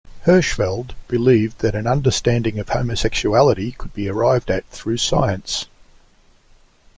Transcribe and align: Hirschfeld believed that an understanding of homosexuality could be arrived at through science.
Hirschfeld 0.25 0.95
believed 1.07 1.59
that 1.59 1.75
an 1.75 1.85
understanding 1.85 2.57
of 2.57 2.69
homosexuality 2.69 3.71
could 3.73 3.93
be 3.93 4.09
arrived 4.09 4.49
at 4.49 4.65
through 4.69 4.97
science. 4.97 5.67